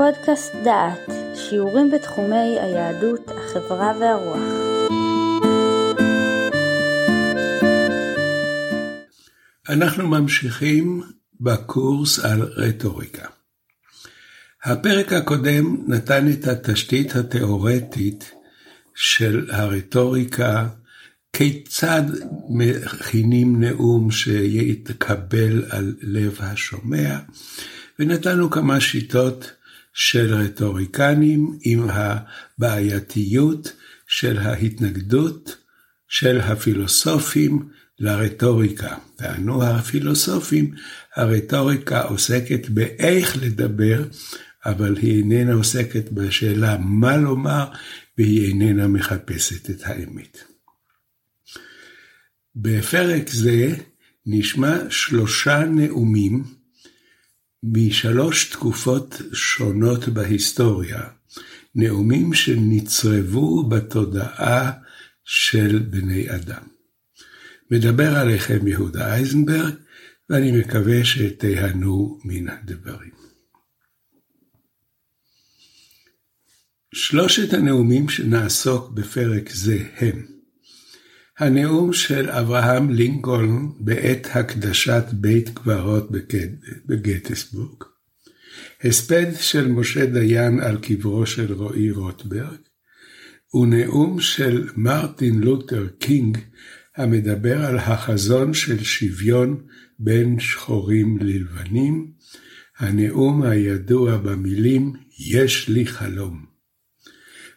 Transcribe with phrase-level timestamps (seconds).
[0.00, 4.42] פודקאסט דעת, שיעורים בתחומי היהדות, החברה והרוח.
[9.68, 11.02] אנחנו ממשיכים
[11.40, 13.26] בקורס על רטוריקה.
[14.64, 18.32] הפרק הקודם נתן את התשתית התאורטית
[18.94, 20.68] של הרטוריקה,
[21.32, 22.02] כיצד
[22.48, 27.18] מכינים נאום שיתקבל על לב השומע,
[27.98, 29.59] ונתנו כמה שיטות
[29.92, 33.72] של רטוריקנים עם הבעייתיות
[34.06, 35.56] של ההתנגדות
[36.08, 37.68] של הפילוסופים
[37.98, 38.96] לרטוריקה.
[39.16, 40.74] טענו הפילוסופים,
[41.16, 44.04] הרטוריקה עוסקת באיך לדבר,
[44.66, 47.64] אבל היא איננה עוסקת בשאלה מה לומר,
[48.18, 50.38] והיא איננה מחפשת את האמת.
[52.56, 53.74] בפרק זה
[54.26, 56.59] נשמע שלושה נאומים
[57.62, 61.02] משלוש תקופות שונות בהיסטוריה,
[61.74, 64.72] נאומים שנצרבו בתודעה
[65.24, 66.62] של בני אדם.
[67.70, 69.74] מדבר עליכם יהודה אייזנברג,
[70.30, 73.10] ואני מקווה שתיהנו מן הדברים.
[76.94, 80.39] שלושת הנאומים שנעסוק בפרק זה הם
[81.40, 86.10] הנאום של אברהם לינקולן בעת הקדשת בית קברות
[86.86, 87.84] בגטיסבורג,
[88.84, 92.58] הספד של משה דיין על קברו של רועי רוטברג,
[93.54, 96.38] ונאום של מרטין לותר קינג
[96.96, 99.60] המדבר על החזון של שוויון
[99.98, 102.12] בין שחורים ללבנים,
[102.78, 106.49] הנאום הידוע במילים "יש לי חלום".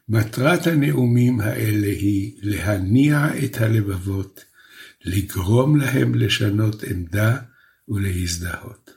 [0.10, 4.44] מטרת הנאומים האלה היא להניע את הלבבות,
[5.06, 7.38] לגרום להם לשנות עמדה
[7.88, 8.92] ולהזדהות.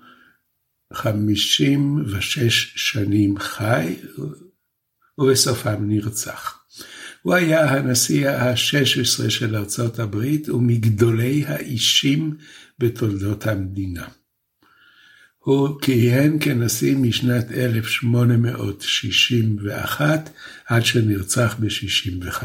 [0.94, 3.96] 56 שנים חי,
[5.18, 6.60] ובסופם נרצח.
[7.22, 12.36] הוא היה הנשיא ה-16 של ארצות הברית ומגדולי האישים
[12.80, 14.08] בתולדות המדינה.
[15.38, 20.30] הוא כיהן כנשיא משנת 1861
[20.66, 22.44] עד שנרצח ב-65.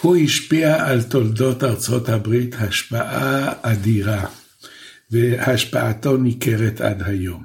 [0.00, 4.26] הוא השפיע על תולדות ארצות הברית השפעה אדירה.
[5.10, 7.44] והשפעתו ניכרת עד היום.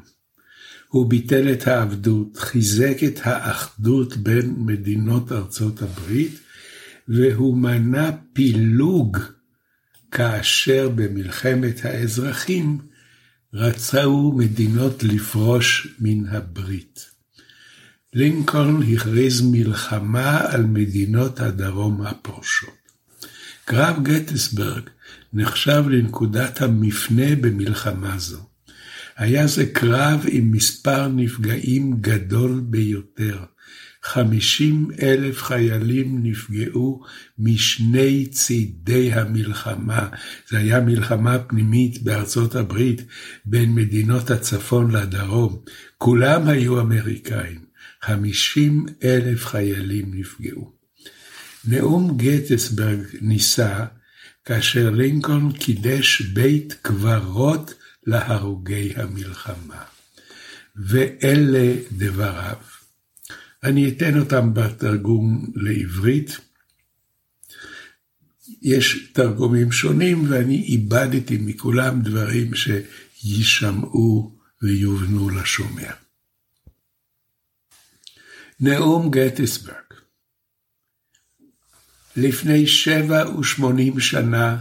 [0.88, 6.40] הוא ביטל את העבדות, חיזק את האחדות בין מדינות ארצות הברית,
[7.08, 9.18] והוא מנע פילוג
[10.12, 12.78] כאשר במלחמת האזרחים
[13.54, 17.12] רצו מדינות לפרוש מן הברית.
[18.14, 22.82] לינקולן הכריז מלחמה על מדינות הדרום הפורשות.
[23.66, 24.90] קרב גטיסברג
[25.34, 28.40] נחשב לנקודת המפנה במלחמה זו.
[29.18, 33.38] היה זה קרב עם מספר נפגעים גדול ביותר.
[34.04, 37.04] חמישים אלף חיילים נפגעו
[37.40, 40.10] משני צידי המלחמה.
[40.50, 43.02] זה היה מלחמה פנימית בארצות הברית
[43.46, 45.62] בין מדינות הצפון לדרום.
[45.98, 47.72] כולם היו אמריקאים.
[48.02, 50.72] חמישים אלף חיילים נפגעו.
[51.68, 53.86] נאום גטסברג נישא
[54.46, 57.74] כאשר לינקולן קידש בית קברות
[58.08, 59.84] להרוגי המלחמה.
[60.76, 62.58] ואלה דבריו.
[63.64, 66.38] אני אתן אותם בתרגום לעברית.
[68.62, 75.92] יש תרגומים שונים ואני איבדתי מכולם דברים שיישמעו ויובנו לשומע.
[78.60, 79.81] נאום גטיסברג
[82.16, 84.58] לפני שבע ושמונים שנה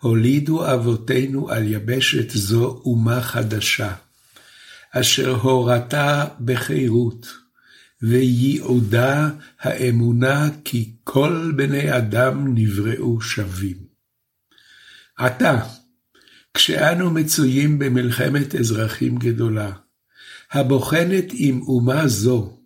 [0.00, 3.94] הולידו אבותינו על יבשת זו אומה חדשה,
[4.92, 7.26] אשר הורתה בחירות,
[8.02, 9.28] וייעודה
[9.60, 13.76] האמונה כי כל בני אדם נבראו שווים.
[15.16, 15.60] עתה,
[16.54, 19.72] כשאנו מצויים במלחמת אזרחים גדולה,
[20.52, 22.58] הבוחנת עם אומה זו,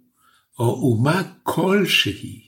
[0.58, 2.41] או אומה כלשהי,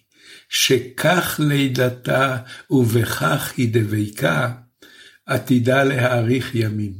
[0.56, 2.37] שכך לידתה
[2.71, 4.53] ובכך היא דבקה,
[5.27, 6.93] עתידה להאריך ימים.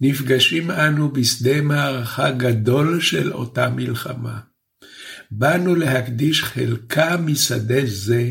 [0.00, 4.40] נפגשים אנו בשדה מערכה גדול של אותה מלחמה.
[5.30, 8.30] באנו להקדיש חלקה משדה זה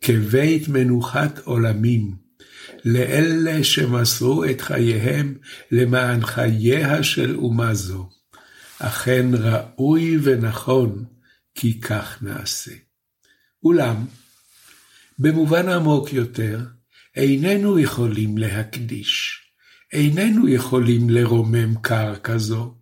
[0.00, 2.16] כבית מנוחת עולמים,
[2.84, 5.34] לאלה שמסרו את חייהם
[5.70, 8.08] למען חייה של אומה זו.
[8.78, 11.04] אכן ראוי ונכון
[11.54, 12.87] כי כך נעשה.
[13.62, 13.96] אולם,
[15.18, 16.60] במובן עמוק יותר,
[17.16, 19.40] איננו יכולים להקדיש,
[19.92, 22.74] איננו יכולים לרומם קרקע זו.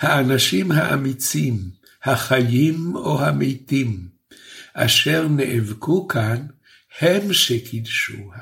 [0.00, 1.58] האנשים האמיצים,
[2.04, 4.08] החיים או המתים,
[4.74, 6.46] אשר נאבקו כאן,
[7.00, 8.36] הם שקידשוה.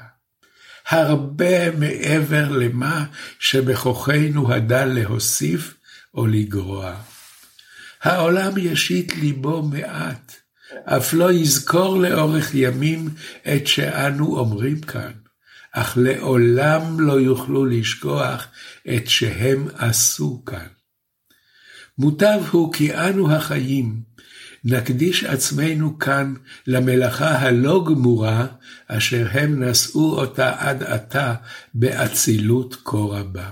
[0.88, 3.04] הרבה מעבר למה
[3.38, 5.74] שבכוחנו הדל להוסיף
[6.14, 6.94] או לגרוע.
[8.02, 10.44] העולם ישית ליבו מעט,
[10.85, 13.09] אף לא יזכור לאורך ימים
[13.55, 15.12] את שאנו אומרים כאן,
[15.73, 18.47] אך לעולם לא יוכלו לשכוח
[18.97, 20.67] את שהם עשו כאן.
[21.99, 24.03] מוטב הוא כי אנו החיים,
[24.65, 26.35] נקדיש עצמנו כאן
[26.67, 28.47] למלאכה הלא גמורה,
[28.88, 31.35] אשר הם נשאו אותה עד עתה
[31.75, 33.50] באצילות כה רבה.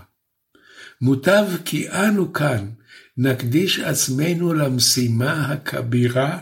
[1.00, 2.68] מוטב כי אנו כאן
[3.16, 6.38] נקדיש עצמנו למשימה הכבירה,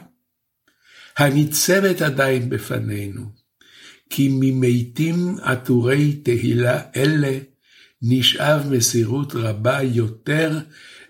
[1.20, 3.22] הניצבת עדיין בפנינו,
[4.11, 7.38] כי ממתים עטורי תהילה אלה
[8.02, 10.58] נשאב מסירות רבה יותר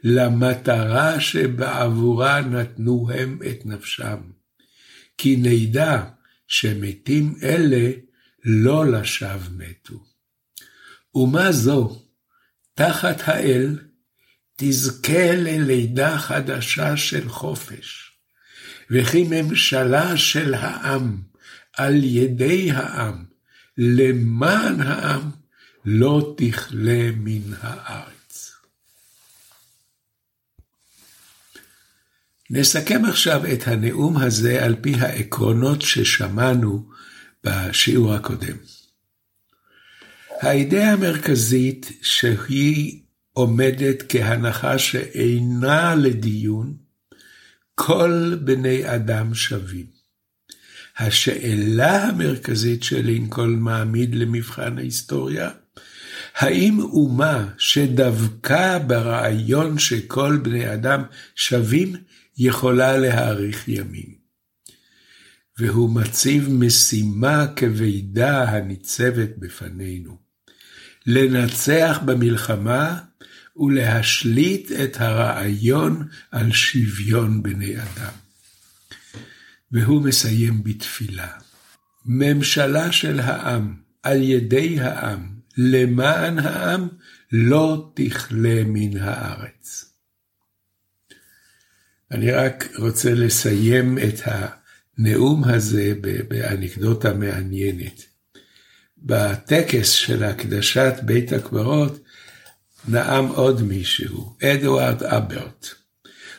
[0.05, 4.21] למטרה שבעבורה נתנו הם את נפשם.
[5.19, 6.05] כי נדע
[6.49, 7.91] שמתים אלה
[8.45, 10.05] לא לשווא מתו.
[11.15, 12.03] ומה זו,
[12.75, 13.79] תחת האל,
[14.57, 18.10] תזכה ללידה חדשה של חופש,
[18.91, 21.17] וכי ממשלה של העם,
[21.77, 23.25] על ידי העם,
[23.79, 25.31] למען העם,
[25.85, 28.53] לא תכלה מן הארץ.
[32.51, 36.89] נסכם עכשיו את הנאום הזה על פי העקרונות ששמענו
[37.45, 38.57] בשיעור הקודם.
[40.41, 43.01] האידאה המרכזית שהיא
[43.33, 46.77] עומדת כהנחה שאינה לדיון,
[47.83, 49.87] כל בני אדם שווים.
[50.99, 55.51] השאלה המרכזית שלינקולן מעמיד למבחן ההיסטוריה,
[56.35, 61.03] האם אומה שדבקה ברעיון שכל בני אדם
[61.35, 61.97] שווים,
[62.39, 64.15] יכולה להאריך ימים?
[65.59, 70.19] והוא מציב משימה כבדה הניצבת בפנינו.
[71.07, 72.99] לנצח במלחמה
[73.61, 78.13] ולהשליט את הרעיון על שוויון בני אדם.
[79.73, 81.29] והוא מסיים בתפילה.
[82.07, 86.89] ממשלה של העם, על ידי העם, למען העם,
[87.33, 89.95] לא תכלה מן הארץ.
[92.11, 95.93] אני רק רוצה לסיים את הנאום הזה
[96.29, 98.05] באנקדוטה מעניינת.
[98.99, 101.99] בטקס של הקדשת בית הקברות
[102.89, 105.67] נאם עוד מישהו, אדוארד אברט.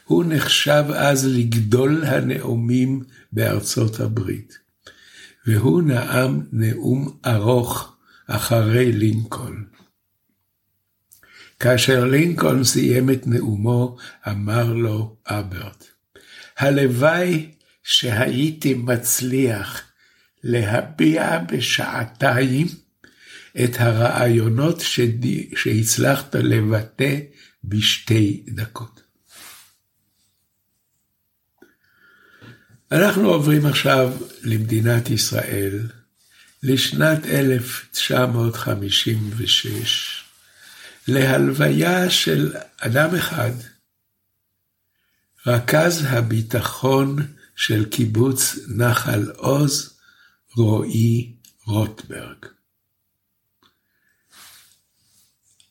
[0.03, 4.57] הוא נחשב אז לגדול הנאומים בארצות הברית,
[5.47, 7.95] והוא נאם נאום ארוך
[8.27, 9.63] אחרי לינקולן.
[11.59, 13.97] כאשר לינקולן סיים את נאומו,
[14.27, 15.85] אמר לו אברט,
[16.57, 17.51] הלוואי
[17.83, 19.81] שהייתי מצליח
[20.44, 22.67] להביע בשעתיים
[23.63, 24.83] את הרעיונות
[25.56, 27.18] שהצלחת לבטא
[27.64, 29.02] בשתי דקות.
[32.92, 35.90] אנחנו עוברים עכשיו למדינת ישראל,
[36.64, 40.23] לשנת 1956,
[41.07, 43.52] להלוויה של אדם אחד,
[45.47, 49.97] רכז הביטחון של קיבוץ נחל עוז,
[50.56, 51.33] רועי
[51.66, 52.45] רוטברג.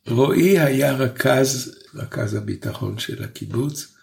[0.06, 3.94] רועי היה רכז, רכז הביטחון של הקיבוץ,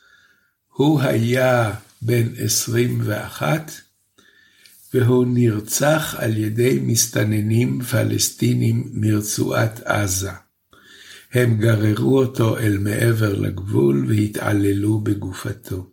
[0.67, 3.71] הוא היה בן 21,
[4.93, 10.31] והוא נרצח על ידי מסתננים פלסטינים מרצועת עזה.
[11.33, 15.89] הם גררו אותו אל מעבר לגבול והתעללו בגופתו.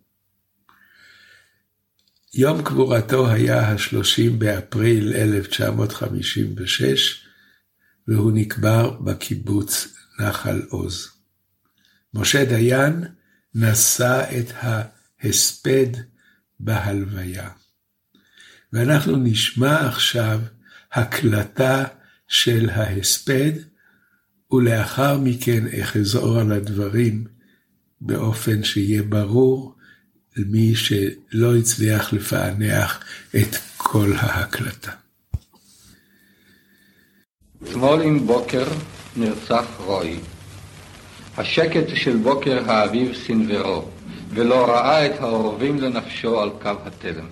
[2.34, 7.26] יום קבורתו היה ה-30 באפריל 1956,
[8.08, 11.10] והוא נקבר בקיבוץ נחל עוז.
[12.14, 13.04] משה דיין
[13.54, 15.86] נשא את ההספד
[16.60, 17.50] בהלוויה.
[18.72, 20.40] ואנחנו נשמע עכשיו
[20.92, 21.84] הקלטה
[22.28, 23.52] של ההספד,
[24.52, 27.24] ולאחר מכן אחזור על הדברים
[28.00, 29.74] באופן שיהיה ברור
[30.36, 33.04] למי שלא הצליח לפענח
[33.36, 34.92] את כל ההקלטה.
[37.62, 38.66] אתמול עם בוקר
[39.16, 40.16] נרצח רוי.
[41.36, 43.84] השקט של בוקר האביב סנוורו,
[44.30, 47.26] ולא ראה את העורבים לנפשו על קו התלם.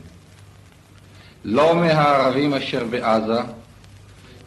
[1.45, 3.41] לא מהערבים אשר בעזה,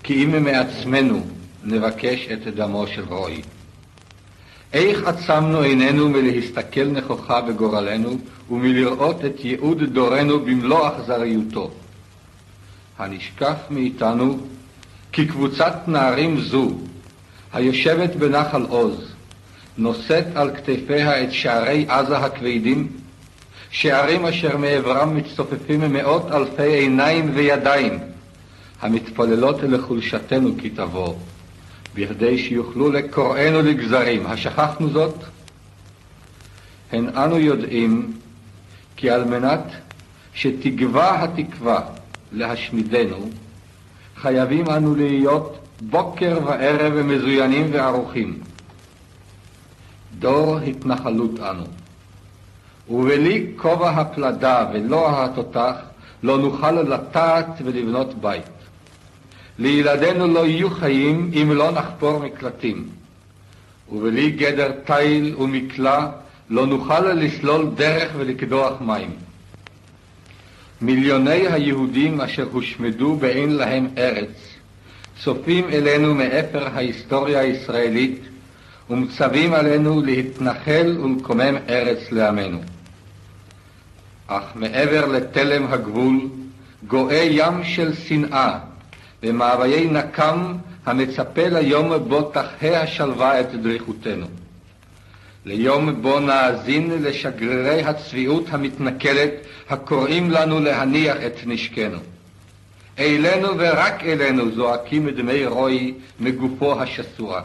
[0.04, 1.26] כי אם מעצמנו
[1.64, 3.42] נבקש את דמו של רוי.
[4.74, 8.18] איך עצמנו עינינו מלהסתכל נכוחה בגורלנו
[8.50, 11.72] ומלראות את ייעוד דורנו במלוא אכזריותו.
[12.98, 14.38] הנשקף מאיתנו
[15.12, 16.72] כי קבוצת נערים זו,
[17.56, 19.14] היושבת בנחל עוז,
[19.78, 22.88] נושאת על כתפיה את שערי עזה הכבדים,
[23.72, 28.00] שערים אשר מעברם מצטופפים מאות אלפי עיניים וידיים,
[28.82, 31.14] המתפללות לחולשתנו כי תבוא,
[31.96, 34.26] בכדי שיוכלו לקוראנו לגזרים.
[34.26, 35.16] השכחנו זאת?
[36.92, 38.12] הן אנו יודעים
[38.96, 39.64] כי על מנת
[40.34, 41.82] שתגווע התקווה
[42.32, 43.30] להשמידנו,
[44.18, 48.40] חייבים אנו להיות בוקר וערב מזוינים וערוכים.
[50.20, 51.64] דור התנחלות אנו.
[52.90, 55.76] ובלי כובע הפלדה ולא התותח
[56.24, 58.44] לא נוכל לטעת ולבנות בית.
[59.60, 62.90] לילדינו לא יהיו חיים אם לא נחפור מקלטים.
[63.92, 66.08] ובלי גדר תיל ומקלע
[66.50, 69.12] לא נוכל לסלול דרך ולקדוח מים.
[70.82, 74.55] מיליוני היהודים אשר הושמדו באין להם ארץ,
[75.24, 78.22] צופים אלינו מאפר ההיסטוריה הישראלית
[78.90, 82.60] ומצווים עלינו להתנחל ולקומם ארץ לעמנו.
[84.28, 86.30] אך מעבר לתלם הגבול
[86.88, 88.60] גואה ים של שנאה
[89.24, 90.54] ומאוויי נקם
[90.86, 94.26] המצפה ליום בו תחיה השלווה את דריכותנו.
[95.46, 99.32] ליום בו נאזין לשגרירי הצביעות המתנכלת
[99.70, 101.98] הקוראים לנו להניח את נשקנו.
[103.00, 107.42] אלינו ורק אלינו זועקים דמי רוי מגופו השסורה.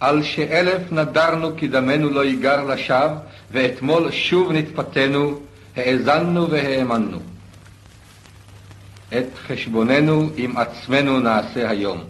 [0.00, 3.16] על שאלף נדרנו כי דמנו לא ייגר לשווא,
[3.52, 5.40] ואתמול שוב נתפתינו,
[5.76, 7.18] האזנו והאמנו.
[9.18, 12.04] את חשבוננו עם עצמנו נעשה היום.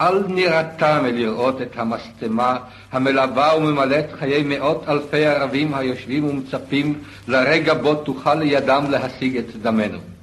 [0.00, 2.56] אל נירתע מלראות את המשטמה
[2.92, 10.13] המלווה וממלאת חיי מאות אלפי ערבים היושבים ומצפים לרגע בו תוכל לידם להשיג את דמנו.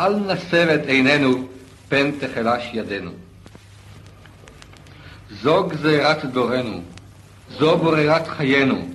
[0.00, 1.48] אל נסב את עינינו,
[1.88, 3.10] פן תחלש ידינו.
[5.42, 6.80] זו גזירת דורנו,
[7.58, 8.88] זו ברירת חיינו,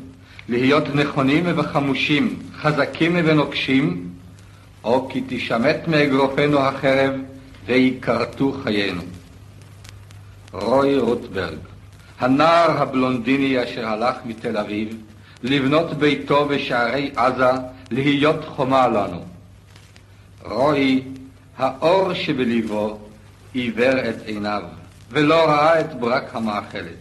[0.50, 4.10] להיות נכונים וחמושים, חזקים ונוקשים,
[4.84, 7.13] או כי תשמט מאגרופנו החרב
[7.65, 9.01] וייכרתו חיינו.
[10.51, 11.58] רוי רוטברג,
[12.20, 14.98] הנער הבלונדיני אשר הלך מתל אביב,
[15.44, 17.51] לבנות ביתו בשערי עזה,
[17.91, 19.28] להיות חומה לנו.
[20.46, 21.03] רוי,
[21.58, 23.00] האור שבלבו
[23.53, 24.63] עיוור את עיניו,
[25.10, 26.98] ולא ראה את ברק המאכלת.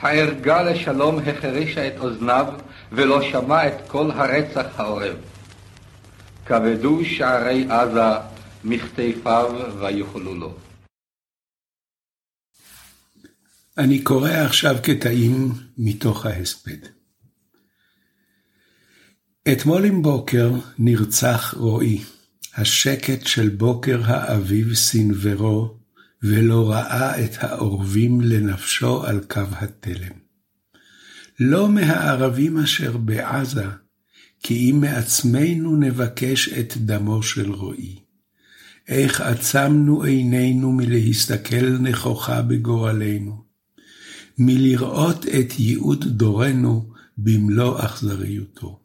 [0.00, 2.46] הערגה לשלום החרישה את אוזניו,
[2.92, 5.16] ולא שמע את קול הרצח העורב.
[6.46, 8.18] כבדו שערי עזה
[8.64, 10.54] מכתפיו ויוכלו לו.
[13.78, 16.86] אני קורא עכשיו קטעים מתוך ההספד.
[19.52, 22.00] אתמול עם בוקר נרצח רועי,
[22.60, 25.78] השקט של בוקר האביב סנוורו,
[26.22, 30.12] ולא ראה את העורבים לנפשו על קו התלם.
[31.40, 33.66] לא מהערבים אשר בעזה,
[34.42, 37.98] כי אם מעצמנו נבקש את דמו של רועי.
[38.88, 43.44] איך עצמנו עינינו מלהסתכל נכוחה בגורלנו,
[44.38, 48.80] מלראות את ייעוד דורנו במלוא אכזריותו.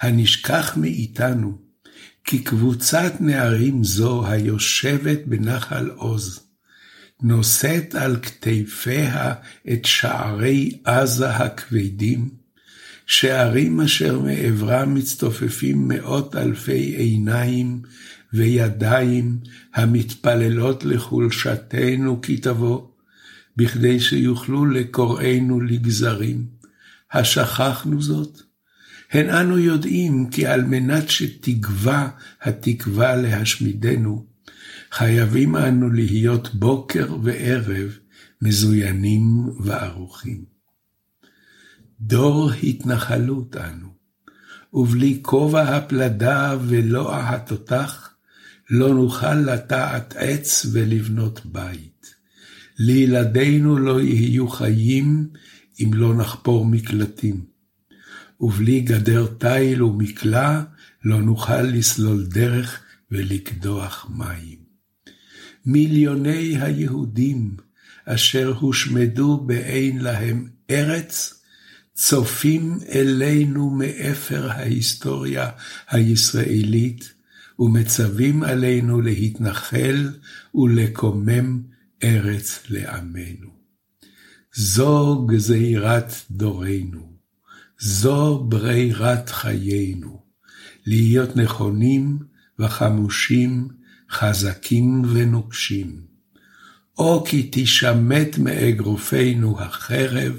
[0.00, 1.69] הנשכח מאיתנו,
[2.24, 6.40] כי קבוצת נערים זו היושבת בנחל עוז,
[7.22, 9.34] נושאת על כתפיה
[9.72, 12.28] את שערי עזה הכבדים,
[13.06, 17.82] שערים אשר מעברם מצטופפים מאות אלפי עיניים
[18.32, 19.38] וידיים
[19.74, 22.86] המתפללות לחולשתנו כי תבוא,
[23.56, 26.46] בכדי שיוכלו לקוראנו לגזרים.
[27.12, 28.49] השכחנו זאת?
[29.10, 32.08] הן אנו יודעים כי על מנת שתגווע
[32.42, 34.26] התקווה להשמידנו,
[34.90, 37.98] חייבים אנו להיות בוקר וערב
[38.42, 40.44] מזוינים וערוכים.
[42.00, 43.88] דור התנחלות אנו,
[44.72, 48.10] ובלי כובע הפלדה ולוע התותח,
[48.70, 52.14] לא נוכל לטעת עץ ולבנות בית.
[52.78, 55.28] לילדינו לא יהיו חיים
[55.80, 57.49] אם לא נחפור מקלטים.
[58.40, 60.62] ובלי גדר תיל ומקלע
[61.04, 62.80] לא נוכל לסלול דרך
[63.10, 64.58] ולקדוח מים.
[65.66, 67.56] מיליוני היהודים
[68.04, 71.42] אשר הושמדו באין להם ארץ,
[71.94, 75.50] צופים אלינו מאפר ההיסטוריה
[75.88, 77.12] הישראלית,
[77.58, 80.08] ומצווים עלינו להתנחל
[80.54, 81.62] ולקומם
[82.04, 83.50] ארץ לעמנו.
[84.54, 87.09] זו גזירת דורנו,
[87.80, 90.22] זו ברירת חיינו,
[90.86, 92.18] להיות נכונים
[92.58, 93.68] וחמושים,
[94.10, 96.00] חזקים ונוקשים.
[96.98, 100.32] או כי תשמט מאגרופנו החרב,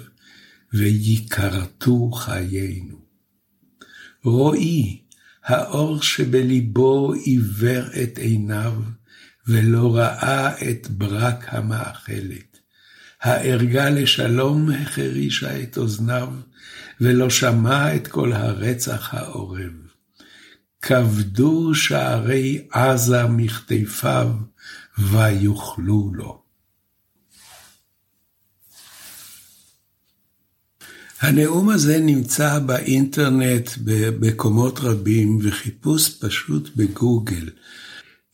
[0.74, 3.01] וייכרתו חיינו.
[4.24, 5.01] רואי,
[5.43, 8.74] האור שבליבו עיוור את עיניו,
[9.48, 12.50] ולא ראה את ברק המאכלת.
[13.22, 16.30] הערגה לשלום החרישה את אוזניו,
[17.01, 19.72] ולא שמע את כל הרצח העורב.
[20.82, 24.30] כבדו שערי עזה מכתפיו,
[24.98, 26.42] ויוכלו לו.
[31.22, 37.50] הנאום הזה נמצא באינטרנט במקומות רבים, וחיפוש פשוט בגוגל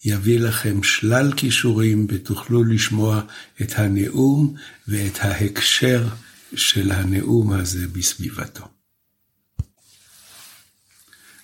[0.10, 3.22] יביא לכם שלל כישורים ותוכלו לשמוע
[3.62, 4.56] את הנאום
[4.88, 6.08] ואת ההקשר
[6.56, 8.68] של הנאום הזה בסביבתו.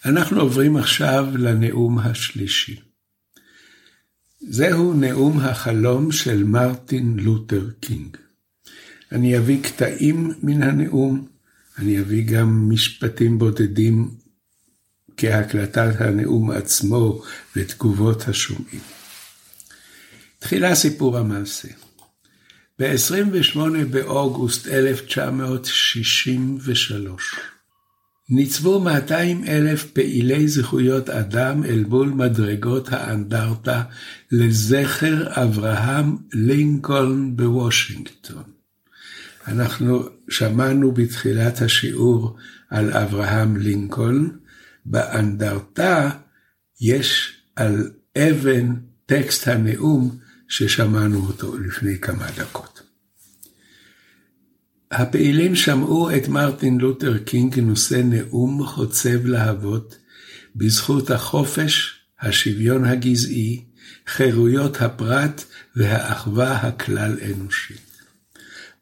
[0.05, 2.79] אנחנו עוברים עכשיו לנאום השלישי.
[4.49, 8.17] זהו נאום החלום של מרטין לותר קינג.
[9.11, 11.27] אני אביא קטעים מן הנאום,
[11.77, 14.22] אני אביא גם משפטים בודדים
[15.23, 17.21] כהקלטת הנאום עצמו
[17.55, 18.81] ותגובות השומעים.
[20.39, 21.67] תחילה סיפור המעשה.
[22.79, 23.57] ב-28
[23.91, 27.35] באוגוסט 1963
[28.29, 33.83] ניצבו 200 אלף פעילי זכויות אדם אל מול מדרגות האנדרטה
[34.31, 38.43] לזכר אברהם לינקולן בוושינגטון.
[39.47, 42.37] אנחנו שמענו בתחילת השיעור
[42.69, 44.27] על אברהם לינקולן,
[44.85, 46.09] באנדרטה
[46.81, 48.73] יש על אבן
[49.05, 50.17] טקסט הנאום
[50.47, 52.81] ששמענו אותו לפני כמה דקות.
[54.91, 59.97] הפעילים שמעו את מרטין לותר קינג נושא נאום חוצב להבות
[60.55, 63.65] בזכות החופש, השוויון הגזעי,
[64.07, 65.43] חירויות הפרט
[65.75, 67.93] והאחווה הכלל אנושית.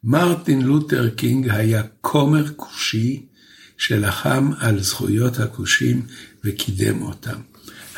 [0.04, 3.26] מרטין לותר קינג היה כומר כושי
[3.82, 6.06] שלחם על זכויות הכושים
[6.44, 7.40] וקידם אותם.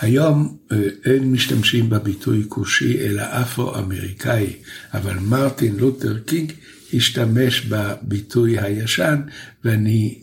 [0.01, 4.53] היום אה, אין משתמשים בביטוי כושי אלא אפרו-אמריקאי,
[4.95, 6.53] אבל מרטין לותר קינג
[6.95, 9.21] השתמש בביטוי הישן
[9.65, 10.19] ואני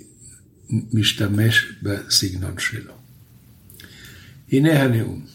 [0.94, 2.94] משתמש בסגנון שלו.
[4.52, 5.26] הנה הנאום.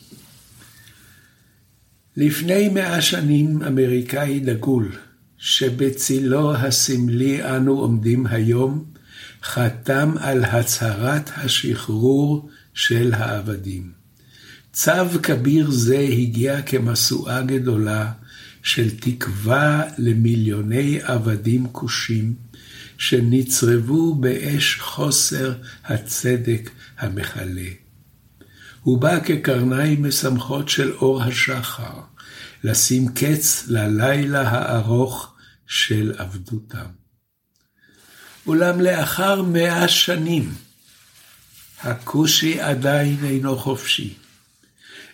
[2.17, 4.93] לפני מאה שנים אמריקאי דגול,
[5.39, 8.97] שבצילו הסמלי אנו עומדים היום,
[9.43, 13.93] חתם על הצהרת השחרור של העבדים.
[14.73, 18.13] צו כביר זה הגיע כמשואה גדולה
[18.63, 22.35] של תקווה למיליוני עבדים כושים,
[22.99, 27.71] שנצרבו באש חוסר הצדק המכלה.
[28.83, 32.01] הוא בא כקרניים משמחות של אור השחר,
[32.65, 35.35] לשים קץ ללילה הארוך
[35.67, 37.06] של עבדותם.
[38.47, 40.55] אולם לאחר מאה שנים,
[41.83, 44.15] הכושי עדיין אינו חופשי.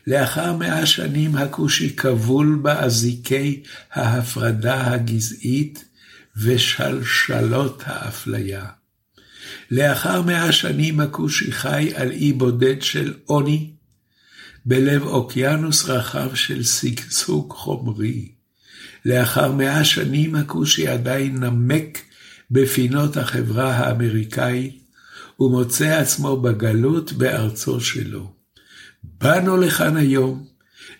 [0.07, 5.85] לאחר מאה שנים הכושי כבול באזיקי ההפרדה הגזעית
[6.37, 8.67] ושלשלות האפליה.
[9.71, 13.71] לאחר מאה שנים הכושי חי על אי בודד של עוני,
[14.67, 18.29] בלב אוקיינוס רחב של שגשוג חומרי.
[19.05, 21.99] לאחר מאה שנים הכושי עדיין נמק
[22.53, 24.83] בפינות החברה האמריקאית,
[25.41, 28.33] ומוצא עצמו בגלות בארצו שלו.
[29.21, 30.47] באנו לכאן היום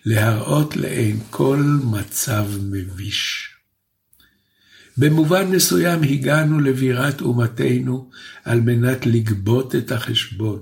[0.05, 3.49] להראות לעין כל מצב מביש.
[4.97, 8.09] במובן מסוים הגענו לבירת אומתנו
[8.43, 10.59] על מנת לגבות את החשבון.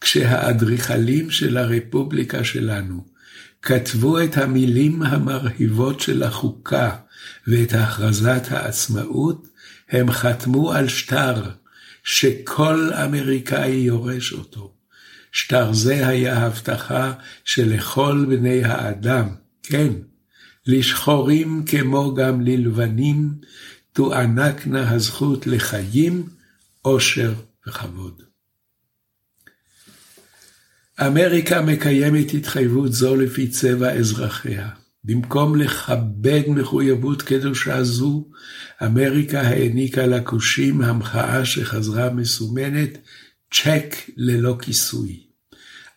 [0.00, 3.04] כשהאדריכלים של הרפובליקה שלנו
[3.62, 6.96] כתבו את המילים המרהיבות של החוקה
[7.46, 9.47] ואת הכרזת העצמאות,
[9.90, 11.50] הם חתמו על שטר
[12.04, 14.74] שכל אמריקאי יורש אותו.
[15.32, 17.12] שטר זה היה הבטחה
[17.44, 19.28] שלכל בני האדם,
[19.62, 19.92] כן,
[20.66, 23.34] לשחורים כמו גם ללבנים,
[23.92, 26.28] תוענקנה הזכות לחיים,
[26.82, 27.34] עושר
[27.66, 28.22] וכבוד.
[31.06, 34.68] אמריקה מקיימת התחייבות זו לפי צבע אזרחיה.
[35.08, 38.28] במקום לכבד מחויבות קדושה זו,
[38.84, 42.98] אמריקה העניקה לכושים המחאה שחזרה מסומנת
[43.54, 45.20] צ'ק ללא כיסוי.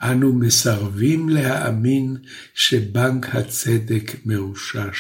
[0.01, 2.17] אנו מסרבים להאמין
[2.53, 4.99] שבנק הצדק מרושש.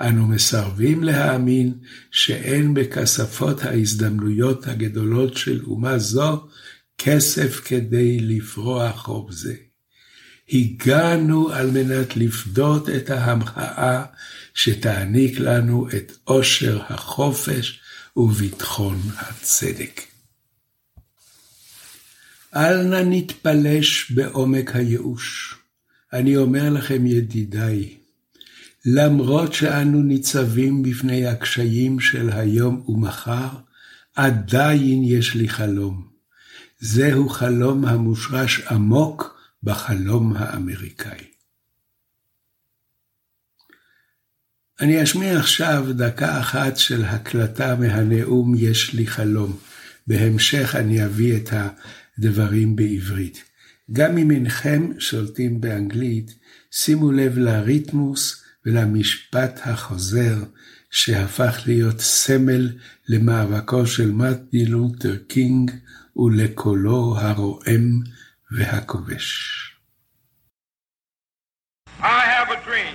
[0.00, 1.74] אנו מסרבים להאמין
[2.10, 6.46] שאין בכספות ההזדמנויות הגדולות של אומה זו
[6.98, 9.67] כסף כדי לפרוע חוב זה.
[10.52, 14.04] הגענו על מנת לפדות את ההמחאה
[14.54, 17.80] שתעניק לנו את עושר החופש
[18.16, 20.00] וביטחון הצדק.
[22.56, 25.54] אל נא נתפלש בעומק הייאוש.
[26.12, 27.94] אני אומר לכם, ידידיי,
[28.84, 33.48] למרות שאנו ניצבים בפני הקשיים של היום ומחר,
[34.14, 36.08] עדיין יש לי חלום.
[36.80, 41.24] זהו חלום המושרש עמוק בחלום האמריקאי.
[44.80, 49.58] אני אשמיע עכשיו דקה אחת של הקלטה מהנאום "יש לי חלום".
[50.06, 53.44] בהמשך אני אביא את הדברים בעברית.
[53.92, 56.34] גם אם אינכם שולטים באנגלית,
[56.70, 60.36] שימו לב לריתמוס ולמשפט החוזר
[60.90, 62.72] שהפך להיות סמל
[63.08, 65.70] למאבקו של מרטין לותר קינג
[66.16, 68.00] ולקולו הרועם
[72.00, 72.94] I have a dream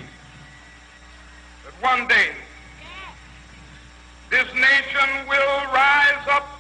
[1.64, 2.32] that one day
[4.32, 6.60] this nation will rise up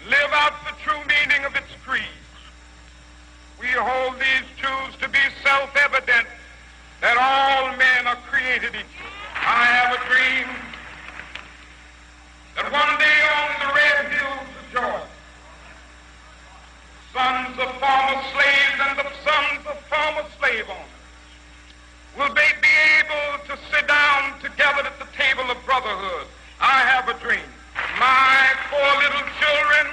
[0.00, 2.02] and live out the true meaning of its creed.
[3.60, 6.26] We hold these truths to be self-evident
[7.00, 9.06] that all men are created equal.
[9.36, 10.48] I have a dream
[12.56, 15.05] that one day on the red hills of Georgia,
[17.16, 21.00] sons of former slaves and the sons of former slave owners
[22.12, 26.28] will they be able to sit down together at the table of brotherhood.
[26.60, 27.48] I have a dream.
[27.96, 29.86] My four little children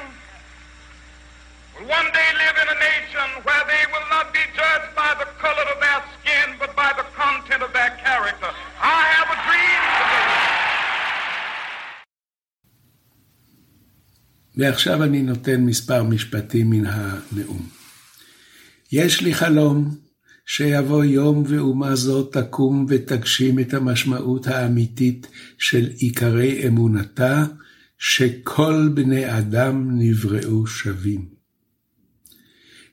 [1.79, 5.27] will one day live in a nation where they will not be judged by the
[5.39, 5.63] color
[14.55, 17.67] ועכשיו אני נותן מספר משפטים מן הנאום.
[18.91, 19.95] יש לי חלום
[20.45, 27.45] שיבוא יום ואומה זו תקום ותגשים את המשמעות האמיתית של עיקרי אמונתה,
[27.97, 31.25] שכל בני אדם נבראו שווים.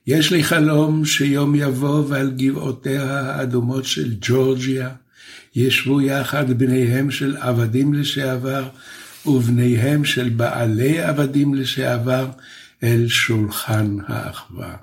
[0.07, 4.89] יש לי חלום שיום יבוא ועל גבעותיה האדומות של ג'ורג'יה
[5.55, 8.69] ישבו יחד בניהם של עבדים לשעבר
[9.25, 12.29] ובניהם של בעלי עבדים לשעבר
[12.83, 14.75] אל שולחן האחווה.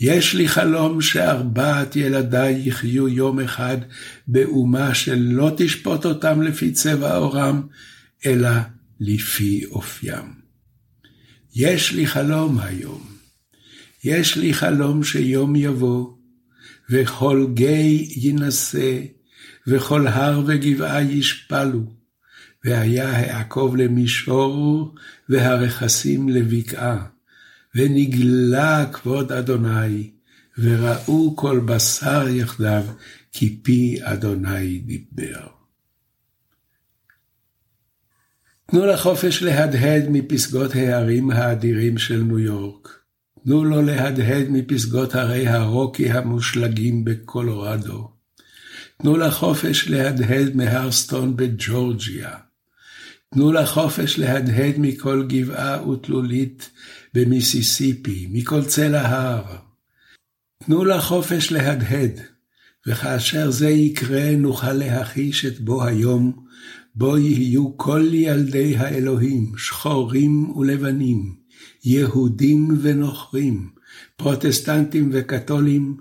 [0.00, 3.76] יש לי חלום שארבעת ילדיי יחיו יום אחד
[4.28, 7.62] באומה שלא תשפוט אותם לפי צבע עורם,
[8.26, 8.50] אלא
[9.00, 10.34] לפי אופיים.
[11.54, 13.14] יש לי חלום היום.
[14.04, 16.10] יש לי חלום שיום יבוא,
[16.90, 19.00] וכל גיא יינשא,
[19.66, 21.82] וכל הר וגבעה ישפלו,
[22.64, 24.94] והיה העקוב למישור,
[25.28, 27.06] והרכסים לבקעה.
[27.74, 30.10] ונגלה כבוד אדוני,
[30.58, 32.84] וראו כל בשר יחדיו,
[33.32, 35.46] כי פי אדוני דיבר.
[38.70, 42.88] תנו לחופש להדהד מפסגות ההרים האדירים של ניו יורק.
[43.44, 48.10] תנו לו להדהד מפסגות הרי הרוקי המושלגים בקולורדו.
[48.98, 52.43] תנו לחופש להדהד מהרסטון בג'ורג'יה.
[53.34, 56.70] תנו לחופש להדהד מכל גבעה ותלולית
[57.14, 59.56] במיסיסיפי, מכל צל ההר.
[60.64, 62.20] תנו לחופש להדהד,
[62.86, 66.44] וכאשר זה יקרה נוכל להחיש את בו היום,
[66.94, 71.34] בו יהיו כל ילדי האלוהים, שחורים ולבנים,
[71.84, 73.70] יהודים ונוכרים,
[74.16, 75.96] פרוטסטנטים וקתולים,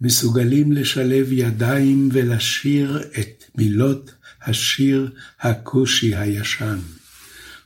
[0.00, 6.78] מסוגלים לשלב ידיים ולשיר את מילות השיר הכושי הישן.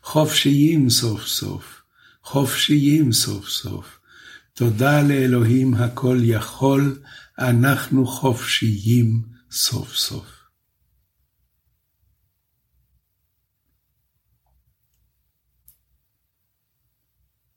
[0.03, 1.83] חופשיים סוף סוף,
[2.23, 3.99] חופשיים סוף סוף.
[4.55, 6.99] תודה לאלוהים הכל יכול,
[7.39, 10.27] אנחנו חופשיים סוף סוף.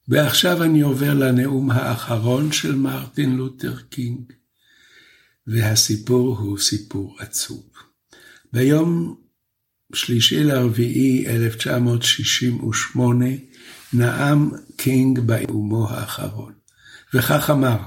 [0.07, 4.33] ועכשיו אני עובר לנאום האחרון של מרטין לותר קינג,
[5.47, 7.86] והסיפור הוא סיפור עצוב.
[8.53, 9.15] ביום
[9.93, 13.25] שלישי לרביעי 1968
[13.93, 16.53] נאם קינג בנאומו האחרון,
[17.13, 17.77] וכך אמר: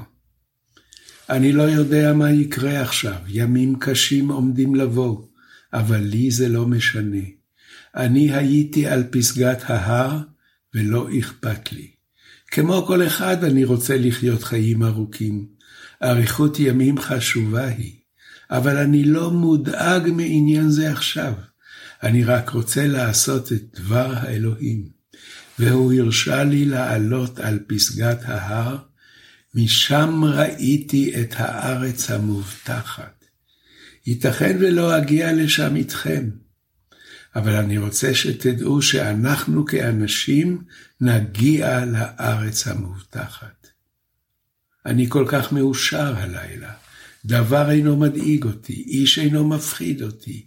[1.30, 5.26] אני לא יודע מה יקרה עכשיו, ימים קשים עומדים לבוא,
[5.72, 7.24] אבל לי זה לא משנה.
[7.96, 10.18] אני הייתי על פסגת ההר,
[10.74, 11.90] ולא אכפת לי.
[12.46, 15.46] כמו כל אחד אני רוצה לחיות חיים ארוכים.
[16.02, 17.99] אריכות ימים חשובה היא,
[18.50, 21.32] אבל אני לא מודאג מעניין זה עכשיו.
[22.02, 25.00] אני רק רוצה לעשות את דבר האלוהים.
[25.60, 28.76] והוא הרשה לי לעלות על פסגת ההר,
[29.54, 33.24] משם ראיתי את הארץ המובטחת.
[34.06, 36.30] ייתכן ולא אגיע לשם איתכם,
[37.36, 40.62] אבל אני רוצה שתדעו שאנחנו כאנשים
[41.00, 43.68] נגיע לארץ המובטחת.
[44.86, 46.72] אני כל כך מאושר הלילה,
[47.24, 50.46] דבר אינו מדאיג אותי, איש אינו מפחיד אותי,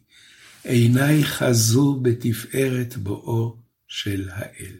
[0.63, 3.57] עיניי חזו בתפארת בואו
[3.87, 4.75] של האל.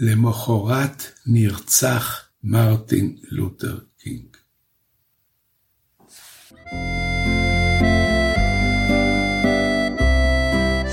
[0.00, 4.36] למחרת נרצח מרטין לותר קינג.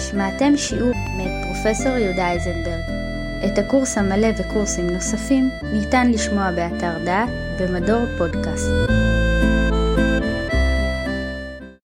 [0.09, 2.98] שמעתם שיעור מאת פרופסור יהודה אייזנברג.
[3.45, 8.88] את הקורס המלא וקורסים נוספים ניתן לשמוע באתר דעת במדור פודקאסט.